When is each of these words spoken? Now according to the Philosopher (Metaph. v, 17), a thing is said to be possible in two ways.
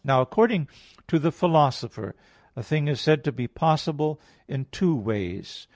Now 0.03 0.21
according 0.21 0.67
to 1.09 1.19
the 1.19 1.31
Philosopher 1.31 2.15
(Metaph. 2.15 2.55
v, 2.55 2.55
17), 2.55 2.55
a 2.55 2.63
thing 2.63 2.87
is 2.87 2.99
said 3.01 3.23
to 3.23 3.31
be 3.31 3.47
possible 3.47 4.19
in 4.47 4.65
two 4.71 4.95
ways. 4.95 5.67